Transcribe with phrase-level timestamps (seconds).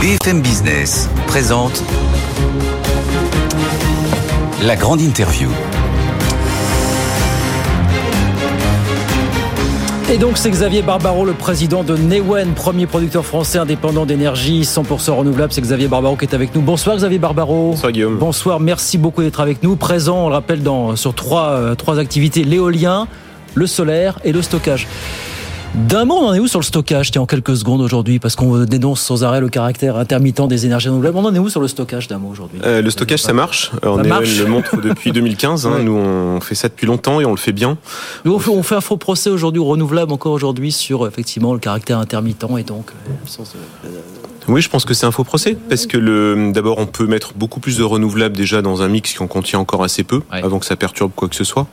[0.00, 1.82] BFM Business présente
[4.62, 5.48] la grande interview.
[10.08, 15.10] Et donc c'est Xavier Barbaro, le président de Newen, premier producteur français indépendant d'énergie 100%
[15.10, 15.52] renouvelable.
[15.52, 16.60] C'est Xavier Barbaro qui est avec nous.
[16.60, 17.70] Bonsoir Xavier Barbaro.
[17.72, 18.18] Bonsoir Guillaume.
[18.18, 19.74] Bonsoir, merci beaucoup d'être avec nous.
[19.74, 23.08] Présent, on le rappelle, dans, sur trois, euh, trois activités, l'éolien,
[23.56, 24.86] le solaire et le stockage.
[25.74, 28.34] D'un mot, on en est où sur le stockage Tiens, en quelques secondes aujourd'hui, parce
[28.36, 31.16] qu'on dénonce sans arrêt le caractère intermittent des énergies renouvelables.
[31.18, 32.58] On en est où sur le stockage d'un mot aujourd'hui?
[32.64, 33.70] Euh, Le stockage, ça marche.
[33.82, 35.66] on le montre depuis 2015.
[35.66, 35.80] Hein.
[35.82, 37.76] Nous, on fait ça depuis longtemps et on le fait bien.
[38.24, 41.98] on, fait, on fait un faux procès aujourd'hui, renouvelable encore aujourd'hui, sur effectivement le caractère
[41.98, 43.42] intermittent et donc euh,
[43.84, 43.88] euh,
[44.48, 47.34] oui, je pense que c'est un faux procès parce que le, d'abord, on peut mettre
[47.34, 50.58] beaucoup plus de renouvelables déjà dans un mix qui en contient encore assez peu avant
[50.58, 51.66] que ça perturbe quoi que ce soit.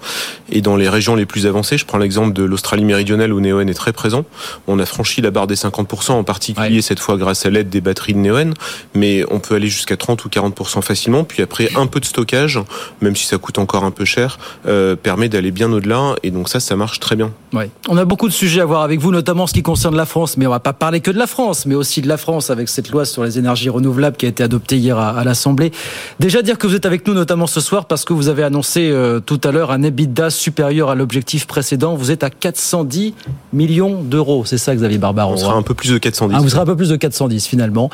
[0.50, 3.70] Et dans les régions les plus avancées, je prends l'exemple de l'Australie méridionale où Neoen
[3.70, 4.26] est très présent.
[4.68, 7.82] On a franchi la barre des 50%, en particulier cette fois grâce à l'aide des
[7.82, 8.54] batteries de Neoen,
[8.94, 11.24] mais on peut aller jusqu'à 30 ou 40% facilement.
[11.24, 12.60] Puis après, un peu de stockage,
[13.02, 16.16] même si ça coûte encore un peu cher, euh, permet d'aller bien au-delà.
[16.24, 17.32] Et donc ça, ça marche très bien.
[17.54, 17.70] Ouais.
[17.88, 20.38] On a beaucoup de sujets à voir avec vous, notamment ce qui concerne la France,
[20.38, 22.65] mais on va pas parler que de la France, mais aussi de la France avec
[22.70, 25.72] cette loi sur les énergies renouvelables qui a été adoptée hier à, l'Assemblée.
[26.20, 28.90] Déjà dire que vous êtes avec nous notamment ce soir parce que vous avez annoncé
[28.90, 31.96] euh, tout à l'heure un EBITDA supérieur à l'objectif précédent.
[31.96, 33.14] Vous êtes à 410
[33.54, 34.44] millions d'euros.
[34.46, 35.34] C'est ça, Xavier Barbaro.
[35.34, 36.36] On sera hein un peu plus de 410.
[36.38, 37.90] Ah, vous serez un peu plus de 410 finalement.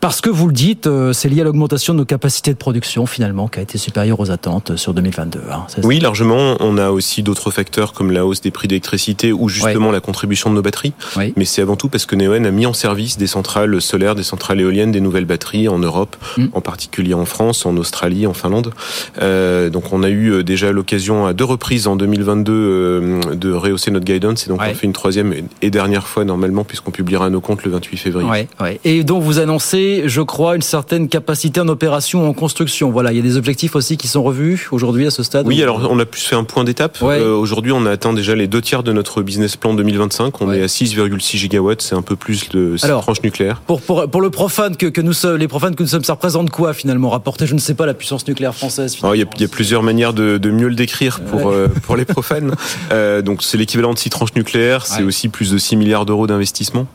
[0.00, 3.06] Parce que vous le dites, euh, c'est lié à l'augmentation de nos capacités de production
[3.06, 5.40] finalement qui a été supérieure aux attentes sur 2022.
[5.50, 5.66] Hein.
[5.82, 6.56] Oui, largement.
[6.60, 10.50] On a aussi d'autres facteurs comme la hausse des prix d'électricité ou justement la contribution
[10.50, 10.92] de nos batteries.
[11.36, 14.22] Mais c'est avant tout parce que Neoen a mis en service des centrales solaires, des
[14.22, 16.46] centrales éoliennes, des nouvelles batteries en Europe, mm.
[16.52, 18.72] en particulier en France, en Australie, en Finlande.
[19.20, 23.52] Euh, donc on a eu euh, déjà l'occasion à deux reprises en 2022 euh, de
[23.52, 27.30] rehausser notre guidance et donc on fait une troisième et dernière fois normalement puisqu'on publiera
[27.30, 28.28] nos comptes le 28 février.
[28.28, 28.80] Ouais, ouais.
[28.84, 32.90] Et donc vous annoncez, je crois, une certaine capacité en opération, en construction.
[32.90, 35.46] Voilà, il y a des objectifs aussi qui sont revus aujourd'hui à ce stade.
[35.46, 36.98] Oui, alors on a plus fait un point d'étape.
[37.02, 40.40] Euh, aujourd'hui, on a atteint déjà les deux tiers de notre business plan 2025.
[40.40, 43.60] On est à 6,6 gigawatts, c'est un peu plus de tranche nucléaire.
[43.66, 46.14] Pour, pour, pour le profanes que, que nous sommes, les profanes que nous sommes, ça
[46.14, 49.14] représente quoi finalement Rapporter, je ne sais pas, la puissance nucléaire française il, y a,
[49.14, 52.54] il, y a, plusieurs manières de, de mieux le décrire pour, euh, pour les profanes.
[52.92, 56.26] euh, donc c'est l'équivalent de six tranches nucléaires, c'est aussi plus de 6 milliards d'euros
[56.26, 56.86] d'investissement.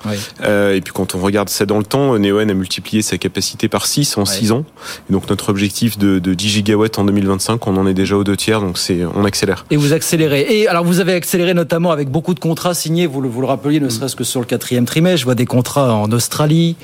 [0.44, 3.68] Euh, et puis quand on regarde ça dans le temps, Neoen a multiplié sa capacité
[3.68, 4.66] par 6 en 6 ans.
[5.10, 8.24] Et donc notre objectif de, de 10 gigawatts en 2025, on en est déjà aux
[8.24, 9.66] deux tiers, donc c'est on accélère.
[9.72, 10.46] Et vous accélérez.
[10.50, 13.48] Et alors vous avez accéléré notamment avec beaucoup de contrats signés, vous le, vous le
[13.48, 15.20] rappeliez, ne serait-ce que sur le quatrième trimestre.
[15.20, 16.76] Je vois des contrats en Australie,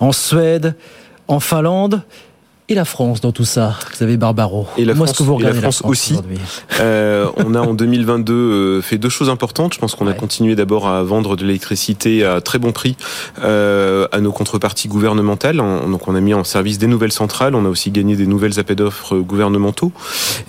[0.00, 0.74] en Suède,
[1.28, 2.02] en Finlande.
[2.70, 5.72] Et la France dans tout ça, Xavier Barbaro Et la France, que vous regardez la
[5.72, 6.14] France, aussi.
[6.78, 9.74] Euh, on a en 2022 euh, fait deux choses importantes.
[9.74, 12.94] Je pense qu'on a continué d'abord à vendre de l'électricité à très bon prix
[13.42, 15.56] euh, à nos contreparties gouvernementales.
[15.56, 17.56] Donc on a mis en service des nouvelles centrales.
[17.56, 19.90] On a aussi gagné des nouvelles appels d'offres gouvernementaux.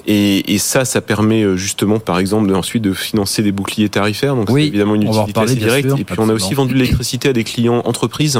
[0.06, 4.36] Et, et, ça, ça permet justement, par exemple, ensuite de financer des boucliers tarifaires.
[4.36, 5.98] Donc c'est évidemment une utilité assez directe.
[5.98, 8.40] et puis on a aussi vendu de l'électricité à des clients entreprises.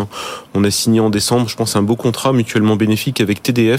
[0.54, 3.71] On a signé en décembre, je pense, un beau contrat mutuellement bénéfique avec TDF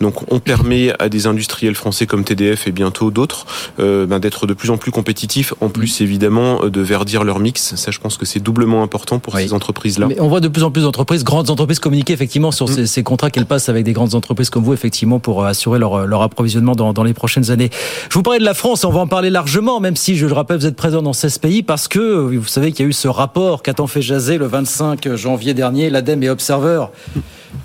[0.00, 3.46] donc on permet à des industriels français comme TDF et bientôt d'autres
[3.78, 7.74] euh, ben, d'être de plus en plus compétitifs, en plus évidemment de verdir leur mix.
[7.76, 10.08] Ça, je pense que c'est doublement important pour ces entreprises-là.
[10.18, 12.86] on voit de plus en plus d'entreprises, grandes entreprises communiquer effectivement sur mm.
[12.86, 16.06] ces, contrats qu'elles passent avec des grandes entreprises comme vous, effectivement, pour euh, assurer leur,
[16.06, 17.70] leur approvisionnement dans, dans, les prochaines années.
[18.08, 20.32] Je vous parlais de la France, on va en parler largement, même si, je le
[20.32, 22.92] rappelle, vous êtes présent dans 16 pays, parce que vous savez qu'il y a eu
[22.92, 26.86] ce rapport qu'a-t-on fait jaser le 25 janvier dernier, l'ADEME et Observer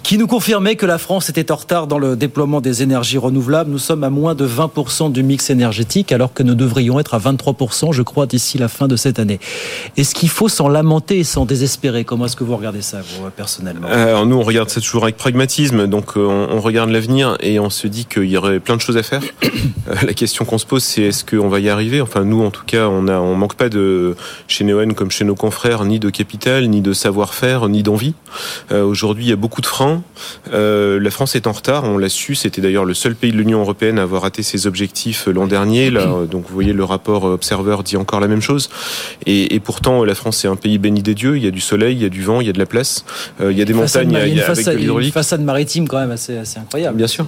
[0.03, 3.69] qui nous confirmait que la France était en retard dans le déploiement des énergies renouvelables.
[3.69, 7.19] Nous sommes à moins de 20% du mix énergétique, alors que nous devrions être à
[7.19, 9.39] 23%, je crois, d'ici la fin de cette année.
[9.97, 12.03] Est-ce qu'il faut s'en lamenter et s'en désespérer?
[12.03, 13.87] Comment est-ce que vous regardez ça, vous, personnellement?
[13.89, 15.87] Euh, Nous, on regarde ça toujours avec pragmatisme.
[15.87, 18.97] Donc, euh, on, regarde l'avenir et on se dit qu'il y aurait plein de choses
[18.97, 19.21] à faire.
[19.87, 21.99] Euh, la question qu'on se pose, c'est est-ce qu'on va y arriver?
[21.99, 24.15] Enfin, nous, en tout cas, on a, on manque pas de
[24.47, 28.13] chez Neoen comme chez nos confrères, ni de capital, ni de savoir-faire, ni d'envie.
[28.71, 29.65] Aujourd'hui, il y a beaucoup de
[30.53, 32.35] euh, la France est en retard, on l'a su.
[32.35, 35.89] C'était d'ailleurs le seul pays de l'Union européenne à avoir raté ses objectifs l'an dernier.
[35.91, 38.69] Là, donc vous voyez, le rapport Observer dit encore la même chose.
[39.25, 41.37] Et, pourtant, la France est un pays béni des dieux.
[41.37, 42.65] Il y a du soleil, il y a du vent, il y a de la
[42.65, 43.05] place,
[43.41, 45.09] euh, il y a des montagnes, il y a, avec de l'hydraulique.
[45.09, 46.97] Une façade maritime quand même assez, incroyable.
[46.97, 47.27] Bien sûr.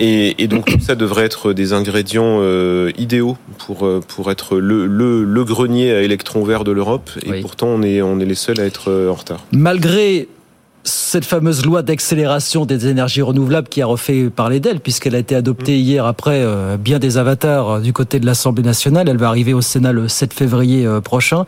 [0.00, 5.44] Et, donc tout ça devrait être des ingrédients euh, idéaux pour pour être le, le,
[5.44, 7.10] grenier à électrons verts de l'Europe.
[7.24, 9.44] Et pourtant, on est on est les seuls à être en retard.
[9.52, 10.28] Malgré
[10.84, 15.34] cette fameuse loi d'accélération des énergies renouvelables qui a refait parler d'elle, puisqu'elle a été
[15.34, 19.08] adoptée hier après euh, bien des avatars euh, du côté de l'Assemblée nationale.
[19.08, 21.46] Elle va arriver au Sénat le 7 février euh, prochain.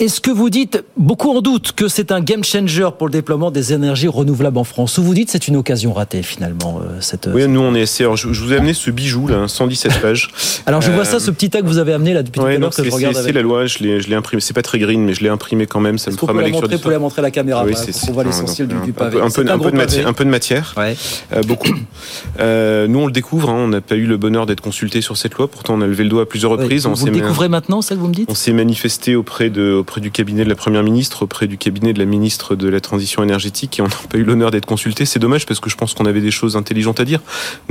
[0.00, 3.50] Est-ce que vous dites, beaucoup en doute, que c'est un game changer pour le déploiement
[3.50, 7.28] des énergies renouvelables en France Ou vous dites c'est une occasion ratée finalement euh, cette,
[7.34, 8.04] Oui, nous on est assez.
[8.14, 10.30] je, vous ai amené ce bijou là, 117 pages.
[10.66, 12.56] Alors je vois ça, ce petit tas que vous avez amené là depuis tout à
[12.56, 13.16] l'heure que je regarde.
[13.16, 14.40] C'est la loi, je l'ai imprimé.
[14.40, 15.98] C'est pas très green, mais je l'ai imprimé quand même.
[15.98, 16.68] Ça me fera ma lecture.
[16.80, 17.64] Pour la montrer à la caméra.
[17.64, 17.74] Oui.
[18.08, 19.20] On voit l'essentiel du, pavé.
[19.20, 20.76] Un peu, un peu, de matière, un peu de matière.
[21.48, 21.74] beaucoup.
[22.38, 23.50] nous on le découvre.
[23.50, 25.48] Hein, on n'a pas eu le bonheur d'être consulté sur cette loi.
[25.48, 26.86] Pourtant on a levé le doigt à plusieurs reprises.
[26.86, 28.30] Vous le découvrez maintenant, ça que vous me dites?
[28.30, 31.94] On s'est manifesté auprès de auprès du cabinet de la Première ministre, auprès du cabinet
[31.94, 35.06] de la ministre de la Transition énergétique, et on n'a pas eu l'honneur d'être consulté.
[35.06, 37.20] C'est dommage parce que je pense qu'on avait des choses intelligentes à dire.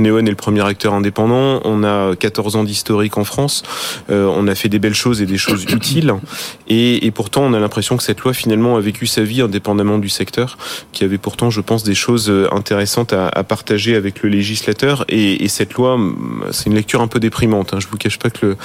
[0.00, 3.62] Neoen est le premier acteur indépendant, on a 14 ans d'historique en France,
[4.10, 6.12] euh, on a fait des belles choses et des choses utiles,
[6.66, 9.98] et, et pourtant on a l'impression que cette loi finalement a vécu sa vie indépendamment
[9.98, 10.58] du secteur,
[10.90, 15.44] qui avait pourtant, je pense, des choses intéressantes à, à partager avec le législateur, et,
[15.44, 15.96] et cette loi,
[16.50, 17.74] c'est une lecture un peu déprimante.
[17.74, 17.78] Hein.
[17.78, 18.56] Je vous cache pas que le,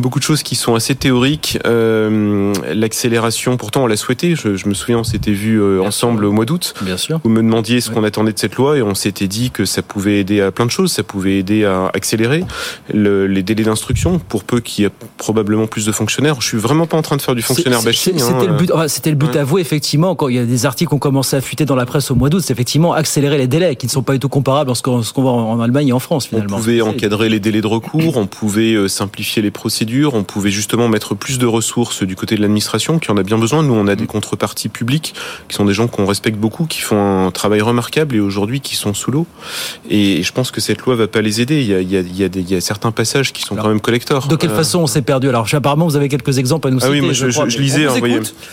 [0.00, 1.58] beaucoup de choses qui sont assez théoriques.
[1.66, 2.54] Euh,
[2.94, 4.36] l'accélération, pourtant on l'a souhaité.
[4.36, 6.74] Je, je, me souviens, on s'était vu euh, ensemble au mois d'août.
[6.80, 7.20] Bien sûr.
[7.24, 9.82] Vous me demandiez ce qu'on attendait de cette loi et on s'était dit que ça
[9.82, 10.92] pouvait aider à plein de choses.
[10.92, 12.44] Ça pouvait aider à accélérer
[12.92, 16.40] le, les délais d'instruction pour peu qu'il y ait probablement plus de fonctionnaires.
[16.40, 18.16] Je suis vraiment pas en train de faire du fonctionnaire bashing.
[18.16, 18.46] C'était hein.
[18.46, 18.70] le but.
[18.86, 20.14] C'était le but à vous effectivement.
[20.14, 22.14] Quand il y a des articles qui ont commencé à fuiter dans la presse au
[22.14, 24.74] mois d'août, c'est effectivement accélérer les délais qui ne sont pas du tout comparables à
[24.76, 26.56] ce qu'on voit en Allemagne et en France finalement.
[26.56, 30.52] On pouvait encadrer les délais de recours, on pouvait euh, simplifier les procédures, on pouvait
[30.52, 33.62] justement mettre plus de ressources du côté de l'administration qui en a bien besoin.
[33.62, 35.14] Nous, on a des contreparties publiques
[35.48, 38.76] qui sont des gens qu'on respecte beaucoup, qui font un travail remarquable et aujourd'hui qui
[38.76, 39.26] sont sous l'eau.
[39.90, 41.60] Et je pense que cette loi va pas les aider.
[41.60, 43.32] Il y a, il y a, il y a, des, il y a certains passages
[43.32, 44.28] qui sont quand même collecteurs.
[44.28, 46.80] De quelle euh, façon on s'est perdu Alors, apparemment, vous avez quelques exemples à nous
[46.80, 46.90] citer.
[46.90, 47.86] Ah oui, moi, je, je, lisais.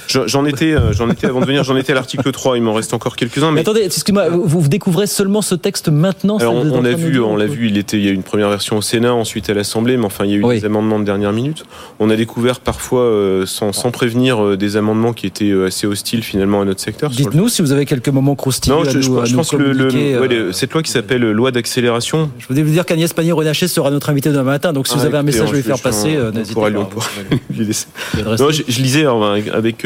[0.08, 1.64] J'en étais, euh, j'en étais avant de venir.
[1.64, 2.58] J'en étais à l'article 3.
[2.58, 3.50] Il m'en reste encore quelques-uns.
[3.50, 3.56] Mais...
[3.56, 7.36] mais attendez, excusez-moi, vous découvrez seulement ce texte maintenant Alors, on, on a vu, on
[7.36, 7.68] l'a vu.
[7.68, 10.06] Il était, il y a eu une première version au Sénat, ensuite à l'Assemblée, mais
[10.06, 11.66] enfin, il y a eu des amendements de dernière minute.
[12.00, 15.88] On a découvert parfois, euh, sans, sans, prévenir, euh, des amendements qui étaient euh, assez
[15.88, 17.10] hostiles finalement à notre secteur.
[17.10, 18.84] Dites-nous si vous avez quelques moments croustillants.
[18.84, 22.30] Non, je, à nous, je, pense que le, cette loi qui s'appelle loi d'accélération.
[22.40, 25.08] Je voulais vous dire qu'Agnès Pannier-Runacher sera notre invité demain matin, donc si vous ah,
[25.08, 26.70] avez un message à lui faire passer, n'hésitez pas.
[27.50, 29.86] Je lisais avec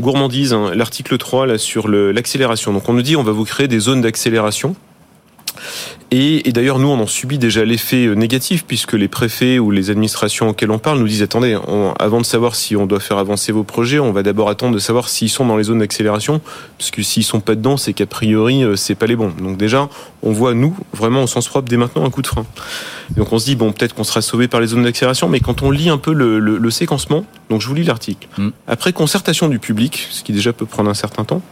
[0.00, 2.72] gourmandise hein, l'article 3 là, sur l'accélération.
[2.72, 4.76] Donc on nous dit on va vous créer des zones d'accélération.
[6.12, 9.70] Et, et d'ailleurs, nous, on en subit déjà l'effet euh, négatif, puisque les préfets ou
[9.70, 11.58] les administrations auxquelles on parle nous disent attendez,
[11.98, 14.78] avant de savoir si on doit faire avancer vos projets, on va d'abord attendre de
[14.78, 16.40] savoir s'ils sont dans les zones d'accélération,
[16.78, 19.32] parce que s'ils sont pas dedans, c'est qu'a priori, euh, c'est pas les bons.
[19.40, 19.88] Donc déjà,
[20.22, 22.46] on voit nous vraiment au sens propre dès maintenant un coup de frein.
[23.16, 25.62] Donc on se dit bon, peut-être qu'on sera sauvé par les zones d'accélération, mais quand
[25.62, 28.28] on lit un peu le, le, le séquencement, donc je vous lis l'article.
[28.38, 28.48] Mm.
[28.68, 31.42] Après concertation du public, ce qui déjà peut prendre un certain temps,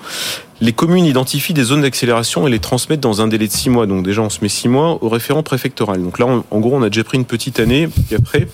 [0.65, 3.87] les communes identifient des zones d'accélération et les transmettent dans un délai de six mois.
[3.87, 6.03] Donc déjà, on se met six mois au référent préfectoral.
[6.03, 7.91] Donc là, en gros, on a déjà pris une petite année.
[8.11, 8.49] Et après,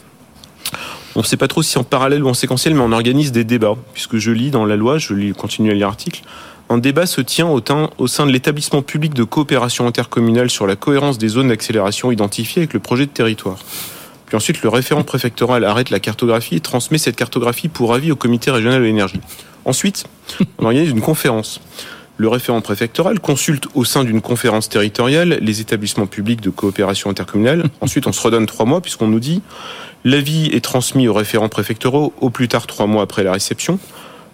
[1.15, 3.45] on ne sait pas trop si en parallèle ou en séquentiel, mais on organise des
[3.45, 3.77] débats.
[3.95, 6.23] Puisque je lis dans la loi, je lis, continue à lire l'article,
[6.69, 7.63] un débat se tient au,
[7.99, 12.63] au sein de l'établissement public de coopération intercommunale sur la cohérence des zones d'accélération identifiées
[12.63, 13.59] avec le projet de territoire.
[14.27, 18.17] Puis ensuite, le référent préfectoral arrête la cartographie et transmet cette cartographie pour avis au
[18.17, 19.21] comité régional de l'énergie.
[19.65, 20.05] Ensuite,
[20.59, 21.61] on organise une conférence.
[22.21, 27.71] Le référent préfectoral consulte au sein d'une conférence territoriale les établissements publics de coopération intercommunale.
[27.81, 29.41] Ensuite, on se redonne trois mois puisqu'on nous dit
[30.05, 33.79] l'avis est transmis aux référents préfectoraux au plus tard trois mois après la réception.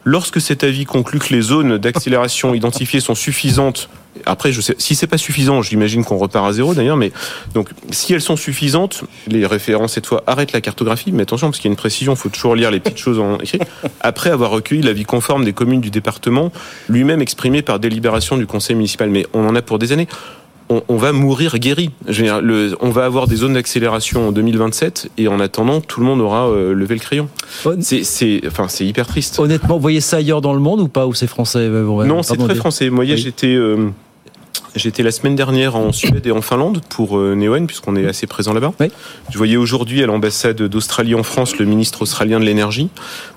[0.03, 3.89] Lorsque cet avis conclut que les zones d'accélération identifiées sont suffisantes,
[4.25, 7.13] après, je sais, si c'est pas suffisant, j'imagine qu'on repart à zéro d'ailleurs, mais
[7.55, 11.59] donc si elles sont suffisantes, les références cette fois arrêtent la cartographie, mais attention parce
[11.59, 13.59] qu'il y a une précision, il faut toujours lire les petites choses en écrit.
[14.01, 16.53] Après avoir recueilli l'avis conforme des communes du département,
[16.89, 20.09] lui-même exprimé par délibération du conseil municipal, mais on en a pour des années
[20.69, 21.91] on, va mourir guéri.
[22.81, 26.49] on va avoir des zones d'accélération en 2027 et en attendant, tout le monde aura
[26.49, 27.29] euh, levé le crayon.
[27.81, 29.39] C'est, enfin, hyper triste.
[29.39, 32.23] Honnêtement, vous voyez ça ailleurs dans le monde ou pas Ou c'est français euh, Non,
[32.23, 32.91] c'est très français.
[32.91, 33.91] Moi, j'étais euh,
[34.77, 38.27] J'étais la semaine dernière en Suède et en Finlande pour euh, Neoen, puisqu'on est assez
[38.27, 38.75] présent là-bas.
[38.79, 38.89] Oui.
[39.31, 42.91] Je voyais aujourd'hui à l'ambassade d'Australie en France le ministre australien de l'énergie.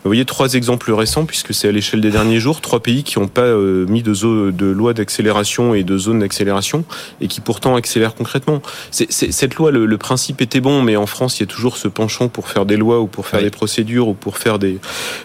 [0.04, 3.20] Vous voyez trois exemples récents, puisque c'est à l'échelle des derniers jours, trois pays qui
[3.20, 6.84] n'ont pas euh, mis de, de loi d'accélération et de zone d'accélération,
[7.22, 8.62] et qui pourtant accélèrent concrètement.
[8.92, 11.88] Cette loi, le, le, principe était bon, mais en France, il y a toujours ce
[11.88, 13.46] penchant pour faire des lois ou pour faire oui.
[13.46, 14.78] des procédures ou pour faire des,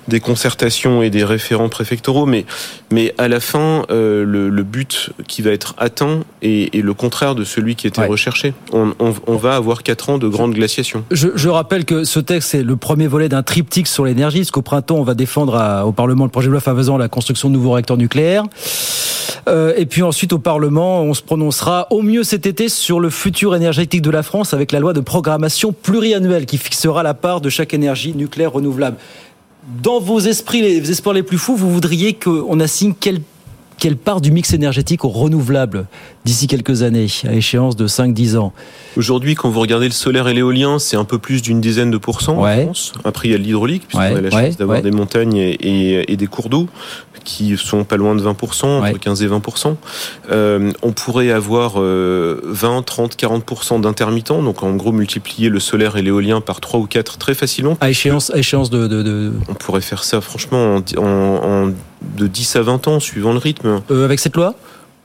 [0.06, 2.26] des concertations et des référents préfectoraux.
[2.26, 2.47] Mais,
[2.92, 6.03] mais à la fin, euh, le, le but qui va être atteint
[6.42, 8.06] et, et, le contraire de celui qui était ouais.
[8.06, 8.54] recherché.
[8.73, 11.04] On, on, on, va avoir 4 ans de grande glaciation.
[11.11, 14.50] Je, je rappelle que ce texte est le premier volet d'un triptyque sur l'énergie, parce
[14.50, 17.49] qu'au printemps, on va défendre à, au Parlement le projet de loi favorisant la construction
[17.49, 18.44] de nouveaux réacteurs nucléaires.
[19.49, 23.11] Euh, et puis ensuite, au Parlement, on se prononcera au mieux cet été sur le
[23.11, 27.40] futur énergétique de la France avec la loi de programmation pluriannuelle qui fixera la part
[27.40, 28.96] de chaque énergie nucléaire renouvelable
[29.82, 33.20] dans vos esprits, les espoirs les plus fous, vous voudriez qu'on assigne quel
[33.78, 35.87] quelle part du mix énergétique au renouvelable
[36.25, 38.52] d'ici quelques années, à échéance de 5-10 ans
[38.97, 41.99] Aujourd'hui, quand vous regardez le solaire et l'éolien, c'est un peu plus d'une dizaine de
[41.99, 42.93] pourcents en France.
[43.04, 46.49] Après, il y a l'hydraulique, puisqu'on a la chance d'avoir des montagnes et, des cours
[46.49, 46.69] d'eau
[47.25, 49.76] qui sont pas loin de 20%, entre 15 et 20%.
[50.31, 56.02] Euh, on pourrait avoir 20, 30, 40% d'intermittents, donc en gros multiplier le solaire et
[56.02, 57.78] l'éolien par 3 ou 4 très facilement.
[57.81, 61.73] À échéance, à échéance de, On pourrait faire ça franchement en, en,
[62.16, 63.82] de 10 à 20 ans, suivant le rythme.
[63.90, 64.54] Euh, avec cette loi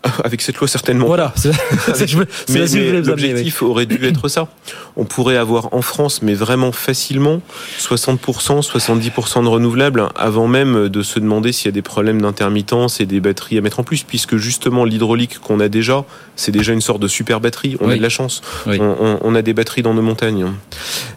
[0.23, 1.07] avec cette loi certainement.
[1.07, 1.33] Voilà,
[2.49, 4.47] mais, l'objectif aurait dû être ça.
[4.95, 7.41] On pourrait avoir en France, mais vraiment facilement,
[7.79, 13.01] 60%, 70% de renouvelables avant même de se demander s'il y a des problèmes d'intermittence
[13.01, 16.73] et des batteries à mettre en plus, puisque justement l'hydraulique qu'on a déjà, c'est déjà
[16.73, 17.77] une sorte de super batterie.
[17.81, 18.41] On a de la chance.
[18.67, 20.47] On, a des batteries dans nos montagnes.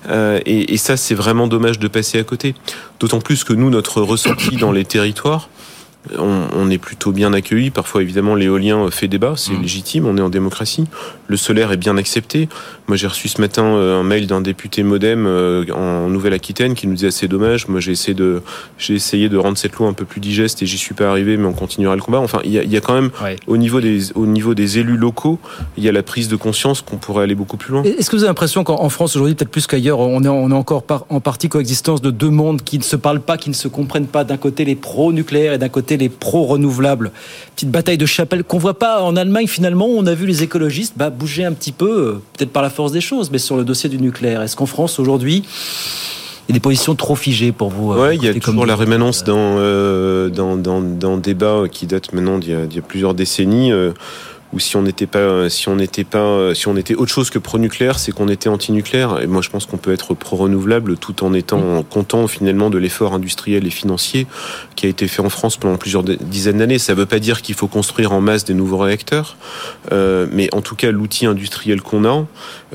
[0.08, 2.54] Euh, et, et ça, c'est vraiment dommage de passer à côté.
[3.00, 5.48] D'autant plus que nous, notre ressenti dans les territoires,
[6.18, 7.70] on, est plutôt bien accueilli.
[7.70, 9.62] Parfois, évidemment, l'éolien fait débat, c'est mmh.
[9.62, 10.84] légitime, on est en démocratie.
[11.28, 12.48] Le solaire est bien accepté.
[12.88, 16.86] Moi, j'ai reçu ce matin euh, un mail d'un député MoDem euh, en Nouvelle-Aquitaine qui
[16.86, 17.68] nous disait c'est dommage.
[17.68, 18.42] Moi, j'ai essayé de
[18.78, 21.36] j'ai essayé de rendre cette loi un peu plus digeste et j'y suis pas arrivé,
[21.36, 22.18] mais on continuera le combat.
[22.18, 23.10] Enfin, il y a, quand même
[23.46, 25.38] au niveau des au niveau des élus locaux,
[25.76, 27.82] il y a la prise de conscience qu'on pourrait aller beaucoup plus loin.
[27.84, 30.54] Est-ce que vous avez l'impression qu'en France aujourd'hui, peut-être plus qu'ailleurs, on est on est
[30.54, 33.68] encore en partie coexistence de deux mondes qui ne se parlent pas, qui ne se
[33.68, 34.24] comprennent pas?
[34.24, 37.12] D'un côté les pro-nucléaires et d'un côté les pro-renouvelables.
[37.54, 39.86] Petite bataille de chapelle qu'on voit pas en Allemagne finalement.
[39.86, 42.92] On a vu les écologistes bah, bouger un petit peu, euh, peut-être par la force
[42.92, 44.42] des choses, mais sur le dossier du nucléaire.
[44.42, 45.42] Est-ce qu'en France aujourd'hui
[46.48, 48.66] il y a des positions trop figées pour vous euh, Oui, il y a toujours
[48.66, 53.70] la rémanence euh, dans, dans, dans, débat qui date maintenant d'il y, a plusieurs décennies
[54.52, 57.38] ou si on n'était pas, si on n'était pas, si on était autre chose que
[57.38, 59.20] pro-nucléaire, c'est qu'on était anti-nucléaire.
[59.22, 61.84] Et moi, je pense qu'on peut être pro-renouvelable tout en étant mm.
[61.84, 64.26] content finalement de l'effort industriel et financier
[64.76, 66.78] qui a été fait en France pendant plusieurs dizaines d'années.
[66.78, 69.36] Ça ne veut pas dire qu'il faut construire en masse des nouveaux réacteurs,
[69.92, 72.26] euh, mais en tout cas, l'outil industriel qu'on a,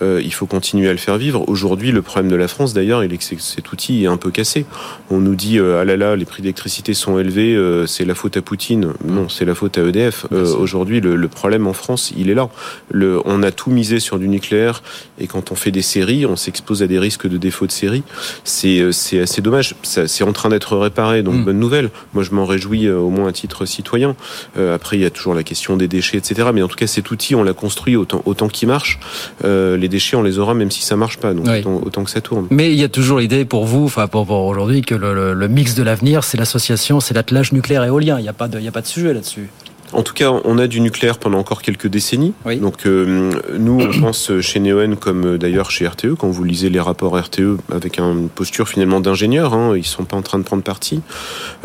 [0.01, 1.47] euh, il faut continuer à le faire vivre.
[1.47, 4.31] Aujourd'hui, le problème de la France, d'ailleurs, il est que cet outil est un peu
[4.31, 4.65] cassé.
[5.09, 8.15] On nous dit euh, ah là là, les prix d'électricité sont élevés, euh, c'est la
[8.15, 8.93] faute à Poutine.
[9.05, 10.25] Non, c'est la faute à EDF.
[10.31, 12.49] Euh, aujourd'hui, le, le problème en France, il est là.
[12.89, 14.81] Le, on a tout misé sur du nucléaire
[15.19, 18.03] et quand on fait des séries, on s'expose à des risques de défaut de série.
[18.43, 19.75] C'est, euh, c'est assez dommage.
[19.83, 21.45] c'est en train d'être réparé, donc mm.
[21.45, 21.89] bonne nouvelle.
[22.13, 24.15] Moi, je m'en réjouis euh, au moins à titre citoyen.
[24.57, 26.49] Euh, après, il y a toujours la question des déchets, etc.
[26.53, 28.99] Mais en tout cas, cet outil, on l'a construit autant, autant qu'il marche.
[29.43, 31.33] les déchets, on les aura même si ça marche pas.
[31.33, 31.47] Donc
[31.85, 32.47] autant, que ça tourne.
[32.51, 35.75] Mais il y a toujours l'idée pour vous, enfin pour, aujourd'hui, que le, le, mix
[35.75, 38.19] de l'avenir, c'est l'association, c'est l'attelage nucléaire éolien.
[38.19, 39.49] Il n'y a pas de, il y a pas de sujet là-dessus.
[39.93, 42.33] En tout cas, on a du nucléaire pendant encore quelques décennies.
[42.59, 46.69] Donc, euh, nous, on pense chez Neoen, comme euh, d'ailleurs chez RTE, quand vous lisez
[46.69, 50.43] les rapports RTE avec une posture finalement d'ingénieur, hein, ils sont pas en train de
[50.43, 51.01] prendre parti.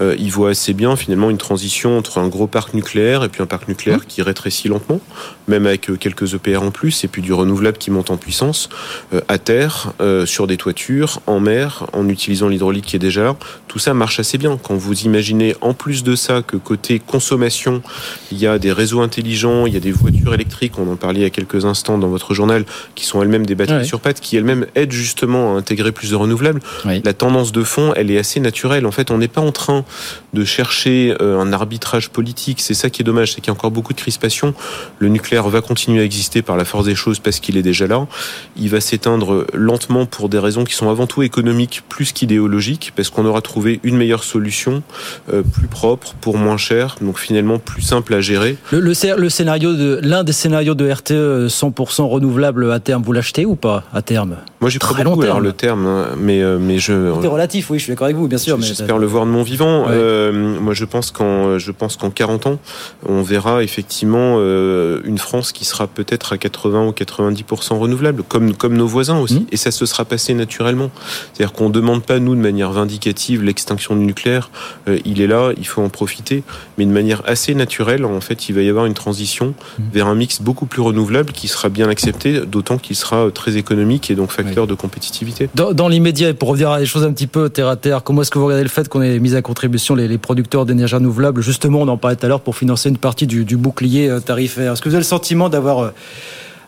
[0.00, 3.42] Euh, ils voient assez bien finalement une transition entre un gros parc nucléaire et puis
[3.42, 4.06] un parc nucléaire mmh.
[4.08, 5.00] qui rétrécit lentement,
[5.48, 8.68] même avec euh, quelques EPR en plus, et puis du renouvelable qui monte en puissance
[9.28, 9.92] à terre,
[10.24, 13.36] sur des toitures, en mer, en utilisant l'hydraulique qui est déjà là.
[13.68, 14.58] Tout ça marche assez bien.
[14.62, 17.82] Quand vous imaginez en plus de ça que côté consommation,
[18.30, 21.20] il y a des réseaux intelligents, il y a des voitures électriques, on en parlait
[21.20, 22.64] il y a quelques instants dans votre journal,
[22.94, 26.16] qui sont elles-mêmes des batteries sur pattes, qui elles-mêmes aident justement à intégrer plus de
[26.16, 26.60] renouvelables.
[26.84, 28.86] La tendance de fond, elle est assez naturelle.
[28.86, 29.84] En fait, on n'est pas en train
[30.32, 32.60] de chercher euh, un arbitrage politique.
[32.60, 34.54] C'est ça qui est dommage, c'est qu'il y a encore beaucoup de crispation.
[34.98, 37.86] Le nucléaire va continuer à exister par la force des choses parce qu'il est déjà
[37.86, 38.06] là.
[38.56, 43.10] Il va s'éteindre lentement pour des raisons qui sont avant tout économiques plus qu'idéologiques, parce
[43.10, 44.82] qu'on aura trouvé une meilleure solution,
[45.32, 48.56] euh, plus propre, pour moins cher, donc finalement plus simple à gérer.
[48.70, 53.46] Le, le, scénario de l'un des scénarios de RTE 100% renouvelable à terme, vous l'achetez
[53.46, 54.36] ou pas à terme?
[54.62, 57.12] Moi, j'ai très beaucoup alors le terme, hein, mais euh, mais je.
[57.20, 58.60] C'est relatif, oui, je suis d'accord avec vous, bien sûr.
[58.62, 59.86] J'espère le voir de mon vivant.
[59.88, 60.30] Euh,
[60.60, 62.58] moi, je pense qu'en je pense qu'en 40 ans,
[63.04, 68.54] on verra effectivement euh, une France qui sera peut-être à 80 ou 90% renouvelable, comme
[68.54, 69.46] comme nos voisins aussi, mmh.
[69.50, 70.92] et ça se sera passé naturellement.
[71.32, 74.50] C'est-à-dire qu'on demande pas nous de manière vindicative l'extinction du nucléaire.
[75.04, 76.44] il est là, il faut en profiter,
[76.78, 79.82] mais de manière assez naturelle en fait, il va y avoir une transition mmh.
[79.92, 84.10] vers un mix beaucoup plus renouvelable qui sera bien accepté, d'autant qu'il sera très économique
[84.10, 85.48] et donc facteur de compétitivité.
[85.54, 88.22] Dans, l'immédiat, et pour revenir à des choses un petit peu terre à terre, comment
[88.22, 91.42] est-ce que vous regardez le fait qu'on ait mis à contribution les, producteurs d'énergie renouvelable?
[91.42, 94.20] Justement, on en parlait tout à l'heure pour financer une partie du, du bouclier euh,
[94.20, 94.72] tarifaire.
[94.72, 95.90] Est-ce que vous avez le sentiment d'avoir euh,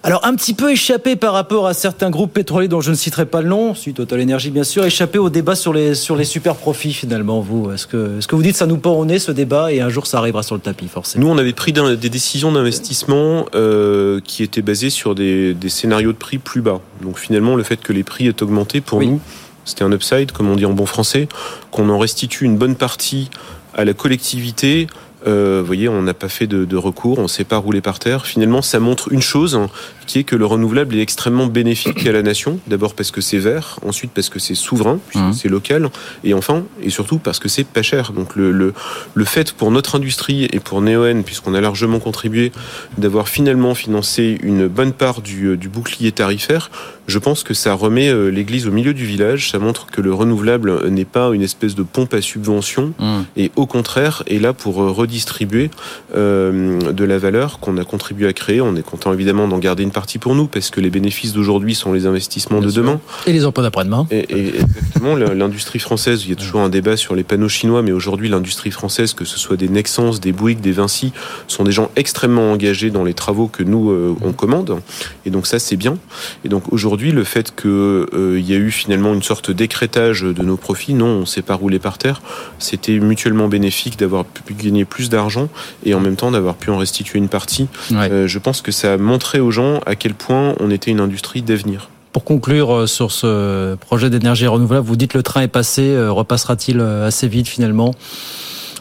[0.05, 3.25] alors un petit peu échappé par rapport à certains groupes pétroliers dont je ne citerai
[3.25, 6.27] pas le nom, suite Total Energy bien sûr, échappé au débat sur les sur les
[6.27, 7.41] super profits finalement.
[7.41, 9.81] Vous, est-ce que est-ce que vous dites ça nous pend au nez ce débat et
[9.81, 11.25] un jour ça arrivera sur le tapis forcément?
[11.25, 16.13] Nous on avait pris des décisions d'investissement euh, qui étaient basées sur des, des, scénarios
[16.13, 16.83] de prix plus bas.
[17.01, 19.23] Donc finalement le fait que les prix aient augmenté pour nous
[19.65, 21.29] C'était un upside, comme on dit en bon français,
[21.71, 23.31] qu'on en restitue une bonne partie
[23.73, 24.87] à la collectivité
[25.27, 27.81] euh, vous voyez, on n'a pas fait de, de, recours, on ne s'est pas roulé
[27.81, 28.27] par terre.
[28.27, 29.59] Finalement, ça montre une chose,
[30.07, 32.59] qui est que le renouvelable est extrêmement bénéfique à la nation.
[32.67, 35.33] D'abord parce que c'est vert, ensuite parce que c'est souverain, puisque mmh.
[35.33, 35.91] c'est local,
[36.25, 38.13] et enfin, et surtout parce que c'est pas cher.
[38.13, 38.75] Donc le, le,
[39.15, 42.53] le, fait pour notre industrie et pour Neoen, puisqu'on a largement contribué
[42.99, 46.71] d'avoir finalement financé une bonne part du, du bouclier tarifaire,
[47.07, 49.51] je pense que ça remet euh, l'église au milieu du village.
[49.51, 53.21] Ça montre que le renouvelable n'est pas une espèce de pompe à subvention, mmh.
[53.37, 55.71] et au contraire est là pour euh, redistribuer
[56.17, 58.61] euh, de la valeur qu'on a contribué à créer.
[58.61, 61.75] On est content évidemment d'en garder une partie pour nous, parce que les bénéfices d'aujourd'hui
[61.75, 62.83] sont les investissements Bien de sûr.
[62.83, 63.01] demain.
[63.27, 64.07] Et les emplois d'après-demain.
[64.11, 67.83] Et, et, exactement, l'industrie française, il y a toujours un débat sur les panneaux chinois,
[67.83, 71.13] mais aujourd'hui, l'industrie française, que ce soit des Nexans, des Bouygues, des Vinci,
[71.49, 74.79] sont des gens extrêmement engagés dans les travaux que nous, euh, on commande.
[75.27, 75.97] Et donc ça, c'est bien.
[76.45, 80.43] Et donc aujourd'hui, le fait qu'il euh, y a eu finalement une sorte d'écrétage de
[80.43, 82.23] nos profits, non, on ne s'est pas roulé par terre.
[82.59, 85.49] C'était mutuellement bénéfique d'avoir pu gagner plus d'argent
[85.85, 87.69] et en même temps d'avoir pu en restituer une partie.
[87.91, 88.11] Ouais.
[88.11, 91.01] Euh, je pense que ça a montré aux gens à quel point on était une
[91.01, 91.89] industrie d'avenir.
[92.13, 96.81] Pour conclure euh, sur ce projet d'énergie renouvelable, vous dites le train est passé, repassera-t-il
[96.81, 97.95] assez vite finalement?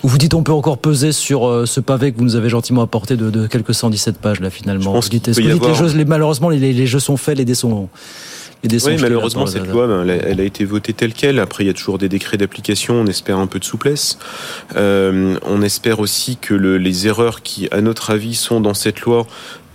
[0.04, 2.50] Ou vous dites on peut encore peser sur euh, ce pavé que vous nous avez
[2.50, 4.82] gentiment apporté de, de quelques 117 pages là finalement.
[4.84, 7.38] Je pense vous dites, vous avoir- les jeux, les, malheureusement les, les jeux sont faits,
[7.38, 7.88] les dés sont
[8.70, 11.40] dés sont Oui, malheureusement, cette loi, ben, elle, a, elle a été votée telle qu'elle.
[11.40, 12.96] Après, il y a toujours des décrets d'application.
[12.96, 14.18] On espère un peu de souplesse.
[14.76, 19.02] Euh, on espère aussi que le, les erreurs qui, à notre avis, sont dans cette
[19.02, 19.26] loi,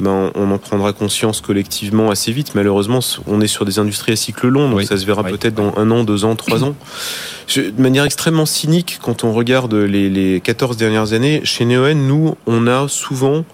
[0.00, 2.54] ben, on en prendra conscience collectivement assez vite.
[2.54, 4.86] Malheureusement, on est sur des industries à cycle long, donc Oui.
[4.86, 5.32] ça se verra Oui.
[5.32, 6.74] peut-être dans un an, deux ans, trois ans.
[7.48, 12.06] Je- de manière extrêmement cynique, quand on regarde les, les 14 dernières années, chez Neoen,
[12.06, 13.44] nous, on a souvent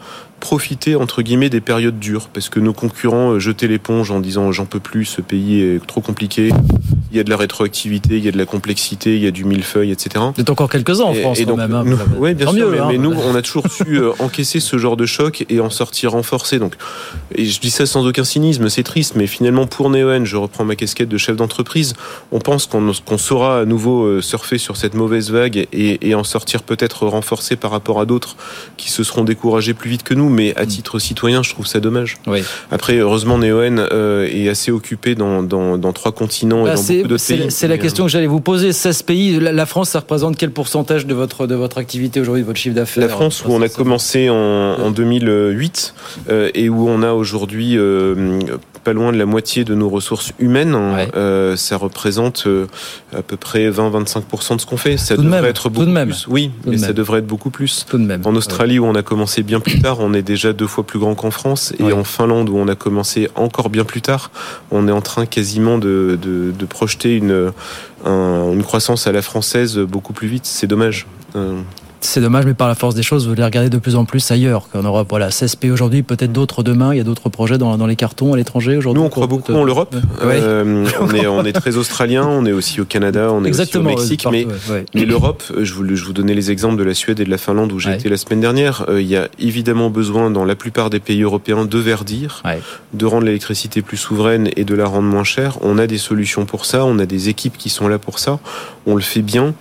[0.44, 2.28] profité entre guillemets des périodes dures.
[2.28, 5.84] Parce que nos concurrents euh, jetaient l'éponge en disant j'en peux plus ce pays est
[5.86, 6.50] trop compliqué
[7.14, 9.30] il y a de la rétroactivité il y a de la complexité il y a
[9.30, 11.74] du millefeuille etc êtes encore quelques-uns en et, France et donc, même.
[11.74, 12.88] hein, nous, ouais, bien sûr, mieux, mais, hein.
[12.90, 16.12] mais nous, on a toujours su euh, encaisser ce genre de choc et en sortir
[16.12, 16.58] renforcé.
[16.58, 16.74] Donc,
[17.34, 20.64] et je dis ça sans aucun cynisme, c'est triste, mais finalement, pour Neoen, je reprends
[20.64, 21.94] ma casquette de chef d'entreprise.
[22.32, 26.24] On pense qu'on saura à nouveau euh, surfer sur cette mauvaise vague et, et en
[26.24, 28.36] sortir peut-être renforcé par rapport à d'autres
[28.76, 30.28] qui se seront découragés plus vite que nous.
[30.28, 32.16] Mais à titre citoyen, je trouve ça dommage.
[32.26, 32.42] Oui.
[32.70, 37.03] Après, heureusement, Neoen euh, est assez occupé dans, dans, dans trois continents et Bah, dans
[37.18, 37.68] c'est beaucoup pays.
[37.68, 38.72] la euh, question que j'allais vous poser.
[38.72, 42.42] 16 pays, la, la France, ça représente quel pourcentage de votre, de votre activité aujourd'hui,
[42.42, 45.94] de votre chiffre d'affaires La France, où on a commencé en, en 2008
[46.30, 48.38] euh, et où on a aujourd'hui euh,
[48.84, 51.08] pas loin de la moitié de nos ressources humaines, Ouais.
[51.16, 52.66] euh, ça représente euh,
[53.16, 54.96] à peu près 20-25% de ce qu'on fait.
[54.98, 56.08] Ça Tout de devrait même, être tout de beaucoup même.
[56.08, 56.26] plus.
[56.28, 56.94] Oui, Tout de mais ça même.
[56.96, 57.86] devrait être beaucoup plus.
[57.88, 58.20] Tout de même.
[58.24, 60.98] En Australie, où on a commencé bien plus tard, on est déjà deux fois plus
[60.98, 61.72] grand qu'en France.
[61.78, 61.92] Et Ouais.
[61.92, 64.30] en Finlande, où on a commencé encore bien plus tard,
[64.70, 67.52] on est en train quasiment de, de, de projeter une,
[68.04, 70.46] un- une croissance à la française beaucoup plus vite.
[70.46, 71.06] C'est dommage.
[72.04, 74.30] C'est dommage, mais par la force des choses, vous les regardez de plus en plus
[74.30, 75.06] ailleurs qu'en Europe.
[75.08, 76.92] Voilà, 16 pays aujourd'hui, peut-être d'autres demain.
[76.92, 79.00] Il y a d'autres projets dans, dans les cartons à l'étranger aujourd'hui.
[79.00, 79.96] Nous, on croit beaucoup en l'Europe.
[80.22, 80.38] Ouais.
[80.40, 83.94] Euh, on, est, on est très australien, on est aussi au Canada, on est Exactement.
[83.94, 84.26] aussi au Mexique.
[84.30, 87.24] mais ouais, l'Europe, euh, je vous, je vous donnais les exemples de la Suède et
[87.24, 87.96] de la Finlande où j'ai Ouais.
[87.96, 88.84] été la semaine dernière.
[88.88, 92.42] Euh, Il y a évidemment besoin dans la plupart des pays européens de verdir,
[92.92, 95.56] de rendre l'électricité plus souveraine et de la rendre moins chère.
[95.62, 98.38] On a des solutions pour ça, on a des équipes qui sont là pour ça.
[98.86, 99.54] On le fait bien.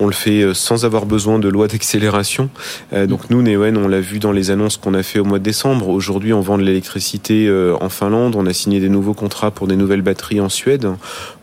[0.00, 2.50] On le fait euh, sans avoir besoin de loi d'accélération.
[2.92, 5.38] Euh, donc nous, Neoen, on l'a vu dans les annonces qu'on a fait au mois
[5.38, 5.88] de décembre.
[5.88, 8.36] Aujourd'hui, on vend de l'électricité euh, en Finlande.
[8.36, 10.88] On a signé des nouveaux contrats pour des nouvelles batteries en Suède.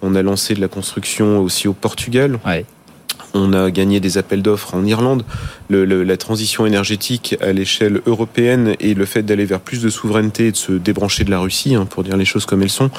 [0.02, 2.40] On a lancé de la construction aussi au Portugal.
[3.36, 5.24] On a gagné des appels d'offres en Irlande.
[5.70, 9.90] Le, le- la transition énergétique à l'échelle européenne et le fait d'aller vers plus de
[9.90, 12.70] souveraineté et de se débrancher de la Russie, hein, pour dire les choses comme elles
[12.70, 12.90] sont,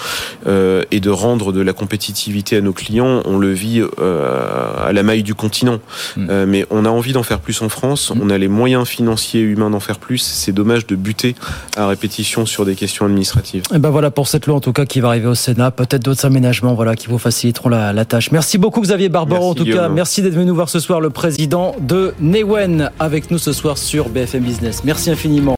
[0.47, 4.93] euh, et de rendre de la compétitivité à nos clients, on le vit euh, à
[4.93, 5.79] la maille du continent.
[6.17, 6.27] Mm.
[6.31, 8.13] Euh, mais on a envie d'en faire plus en France.
[8.15, 8.21] Mm.
[8.23, 10.19] On a les moyens financiers et humains d'en faire plus.
[10.19, 11.35] C'est dommage de buter
[11.77, 13.63] à répétition sur des questions administratives.
[13.75, 15.71] Et ben voilà pour cette loi en tout cas qui va arriver au Sénat.
[15.71, 18.31] Peut-être d'autres aménagements voilà qui vous faciliteront la, la tâche.
[18.33, 19.89] Merci beaucoup Xavier Barbaron en tout cas.
[19.89, 23.79] Merci d'être venu nous voir ce soir le président de Newen avec nous ce soir
[23.79, 24.83] sur BFM Business.
[24.83, 25.55] Merci infiniment.